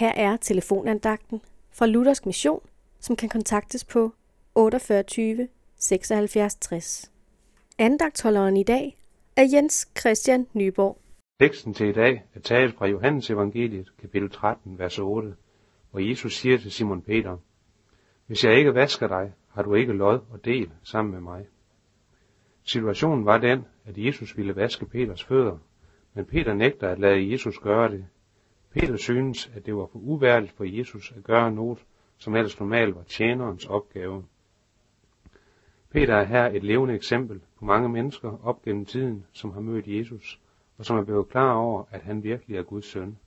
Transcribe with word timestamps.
Her 0.00 0.12
er 0.16 0.36
telefonandagten 0.36 1.40
fra 1.72 1.86
Luthersk 1.86 2.26
Mission, 2.26 2.60
som 3.00 3.16
kan 3.16 3.28
kontaktes 3.28 3.84
på 3.84 4.12
48 4.54 5.48
76 5.76 6.54
60. 6.54 7.12
Andagtholderen 7.78 8.56
i 8.56 8.62
dag 8.62 8.96
er 9.36 9.44
Jens 9.52 9.88
Christian 9.98 10.46
Nyborg. 10.52 10.98
Teksten 11.40 11.74
til 11.74 11.88
i 11.88 11.92
dag 11.92 12.24
er 12.34 12.40
taget 12.40 12.74
fra 12.74 12.86
Johannes 12.86 13.30
evangeliet, 13.30 13.92
kapitel 14.00 14.30
13, 14.30 14.78
vers 14.78 14.98
8, 14.98 15.34
hvor 15.90 16.00
Jesus 16.00 16.36
siger 16.36 16.58
til 16.58 16.72
Simon 16.72 17.02
Peter, 17.02 17.36
Hvis 18.26 18.44
jeg 18.44 18.58
ikke 18.58 18.74
vasker 18.74 19.08
dig, 19.08 19.32
har 19.48 19.62
du 19.62 19.74
ikke 19.74 19.92
lod 19.92 20.18
og 20.30 20.44
del 20.44 20.70
sammen 20.82 21.12
med 21.12 21.20
mig. 21.20 21.46
Situationen 22.64 23.26
var 23.26 23.38
den, 23.38 23.64
at 23.84 23.98
Jesus 23.98 24.36
ville 24.36 24.56
vaske 24.56 24.86
Peters 24.86 25.24
fødder, 25.24 25.58
men 26.14 26.24
Peter 26.24 26.54
nægter 26.54 26.88
at 26.88 26.98
lade 26.98 27.32
Jesus 27.32 27.58
gøre 27.58 27.90
det. 27.90 28.06
Peter 28.72 28.96
synes, 28.96 29.50
at 29.54 29.66
det 29.66 29.76
var 29.76 29.86
for 29.86 29.98
uværdigt 29.98 30.52
for 30.52 30.64
Jesus 30.64 31.12
at 31.16 31.24
gøre 31.24 31.52
noget, 31.52 31.84
som 32.18 32.36
ellers 32.36 32.60
normalt 32.60 32.94
var 32.94 33.02
tjenerens 33.02 33.66
opgave. 33.66 34.24
Peter 35.90 36.14
er 36.14 36.24
her 36.24 36.46
et 36.46 36.64
levende 36.64 36.94
eksempel 36.94 37.40
på 37.58 37.64
mange 37.64 37.88
mennesker 37.88 38.46
op 38.46 38.62
gennem 38.62 38.86
tiden, 38.86 39.26
som 39.32 39.52
har 39.52 39.60
mødt 39.60 39.86
Jesus, 39.86 40.40
og 40.78 40.84
som 40.84 40.98
er 40.98 41.04
blevet 41.04 41.28
klar 41.28 41.54
over, 41.54 41.84
at 41.90 42.02
han 42.02 42.22
virkelig 42.22 42.56
er 42.56 42.62
Guds 42.62 42.84
søn. 42.84 43.18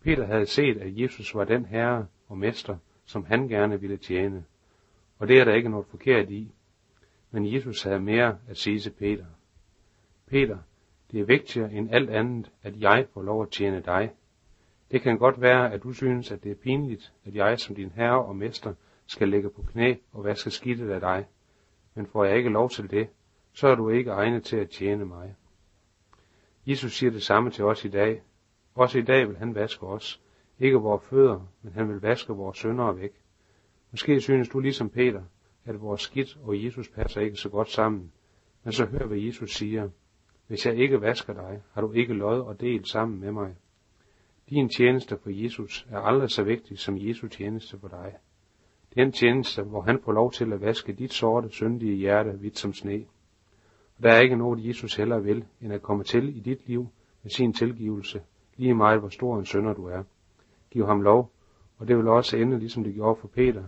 Peter 0.00 0.26
havde 0.26 0.46
set, 0.46 0.78
at 0.78 1.00
Jesus 1.00 1.34
var 1.34 1.44
den 1.44 1.64
herre 1.64 2.06
og 2.28 2.38
mester, 2.38 2.76
som 3.04 3.24
han 3.24 3.48
gerne 3.48 3.80
ville 3.80 3.96
tjene, 3.96 4.44
og 5.18 5.28
det 5.28 5.40
er 5.40 5.44
der 5.44 5.54
ikke 5.54 5.68
noget 5.68 5.86
forkert 5.86 6.30
i. 6.30 6.52
Men 7.30 7.54
Jesus 7.54 7.82
havde 7.82 8.00
mere 8.00 8.38
at 8.48 8.56
sige 8.56 8.78
til 8.78 8.90
Peter. 8.90 9.26
Peter, 10.26 10.58
det 11.10 11.20
er 11.20 11.24
vigtigere 11.24 11.72
end 11.72 11.94
alt 11.94 12.10
andet, 12.10 12.52
at 12.62 12.80
jeg 12.80 13.06
får 13.14 13.22
lov 13.22 13.42
at 13.42 13.50
tjene 13.50 13.80
dig. 13.80 14.10
Det 14.90 15.02
kan 15.02 15.18
godt 15.18 15.40
være, 15.40 15.72
at 15.72 15.82
du 15.82 15.92
synes, 15.92 16.32
at 16.32 16.44
det 16.44 16.50
er 16.50 16.56
pinligt, 16.62 17.12
at 17.24 17.34
jeg 17.34 17.58
som 17.58 17.74
din 17.74 17.90
herre 17.90 18.24
og 18.24 18.36
mester 18.36 18.74
skal 19.06 19.28
lægge 19.28 19.50
på 19.50 19.62
knæ 19.62 19.94
og 20.12 20.24
vaske 20.24 20.50
skidtet 20.50 20.90
af 20.90 21.00
dig. 21.00 21.26
Men 21.94 22.06
får 22.06 22.24
jeg 22.24 22.36
ikke 22.36 22.50
lov 22.50 22.70
til 22.70 22.90
det, 22.90 23.08
så 23.52 23.68
er 23.68 23.74
du 23.74 23.88
ikke 23.88 24.10
egnet 24.10 24.44
til 24.44 24.56
at 24.56 24.70
tjene 24.70 25.04
mig. 25.04 25.36
Jesus 26.66 26.92
siger 26.92 27.10
det 27.10 27.22
samme 27.22 27.50
til 27.50 27.64
os 27.64 27.84
i 27.84 27.88
dag. 27.88 28.22
Også 28.74 28.98
i 28.98 29.02
dag 29.02 29.28
vil 29.28 29.36
han 29.36 29.54
vaske 29.54 29.86
os. 29.86 30.20
Ikke 30.58 30.76
vores 30.76 31.04
fødder, 31.04 31.46
men 31.62 31.72
han 31.72 31.88
vil 31.88 32.00
vaske 32.00 32.32
vores 32.32 32.58
sønder 32.58 32.92
væk. 32.92 33.12
Måske 33.90 34.20
synes 34.20 34.48
du 34.48 34.60
ligesom 34.60 34.90
Peter, 34.90 35.22
at 35.64 35.80
vores 35.80 36.00
skidt 36.00 36.38
og 36.42 36.64
Jesus 36.64 36.88
passer 36.88 37.20
ikke 37.20 37.36
så 37.36 37.48
godt 37.48 37.70
sammen. 37.70 38.12
Men 38.64 38.72
så 38.72 38.86
hør, 38.86 39.06
hvad 39.06 39.18
Jesus 39.18 39.50
siger. 39.50 39.88
Hvis 40.46 40.66
jeg 40.66 40.76
ikke 40.76 41.00
vasker 41.00 41.32
dig, 41.32 41.62
har 41.72 41.80
du 41.80 41.92
ikke 41.92 42.14
lod 42.14 42.40
og 42.40 42.60
del 42.60 42.84
sammen 42.84 43.20
med 43.20 43.32
mig. 43.32 43.56
Din 44.50 44.68
tjeneste 44.68 45.18
for 45.18 45.30
Jesus 45.30 45.86
er 45.90 45.98
aldrig 45.98 46.30
så 46.30 46.42
vigtig 46.42 46.78
som 46.78 46.98
Jesu 46.98 47.28
tjeneste 47.28 47.78
for 47.78 47.88
dig. 47.88 48.14
Den 48.94 49.12
tjeneste, 49.12 49.62
hvor 49.62 49.80
han 49.80 50.00
får 50.04 50.12
lov 50.12 50.32
til 50.32 50.52
at 50.52 50.60
vaske 50.60 50.92
dit 50.92 51.12
sorte, 51.12 51.50
syndige 51.50 51.96
hjerte 51.96 52.30
hvidt 52.30 52.58
som 52.58 52.72
sne. 52.72 53.04
Og 53.96 54.02
der 54.02 54.12
er 54.12 54.20
ikke 54.20 54.36
noget, 54.36 54.68
Jesus 54.68 54.96
heller 54.96 55.18
vil, 55.18 55.44
end 55.60 55.72
at 55.72 55.82
komme 55.82 56.04
til 56.04 56.36
i 56.36 56.40
dit 56.40 56.68
liv 56.68 56.88
med 57.22 57.30
sin 57.30 57.52
tilgivelse, 57.52 58.22
lige 58.56 58.74
meget 58.74 59.00
hvor 59.00 59.08
stor 59.08 59.38
en 59.38 59.44
sønder 59.44 59.74
du 59.74 59.86
er. 59.86 60.02
Giv 60.70 60.86
ham 60.86 61.02
lov, 61.02 61.30
og 61.78 61.88
det 61.88 61.96
vil 61.96 62.08
også 62.08 62.36
ende, 62.36 62.58
ligesom 62.58 62.84
det 62.84 62.94
gjorde 62.94 63.20
for 63.20 63.28
Peter, 63.28 63.64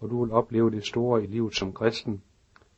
og 0.00 0.10
du 0.10 0.24
vil 0.24 0.32
opleve 0.32 0.70
det 0.70 0.84
store 0.84 1.24
i 1.24 1.26
livet 1.26 1.54
som 1.54 1.72
kristen, 1.72 2.22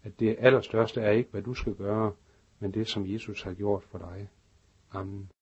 at 0.02 0.20
det 0.20 0.36
allerstørste 0.38 1.00
er 1.00 1.10
ikke, 1.10 1.30
hvad 1.30 1.42
du 1.42 1.54
skal 1.54 1.74
gøre, 1.74 2.12
men 2.58 2.74
det, 2.74 2.88
som 2.88 3.06
Jesus 3.06 3.42
har 3.42 3.52
gjort 3.52 3.82
for 3.82 3.98
dig. 3.98 4.28
Amen. 4.92 5.28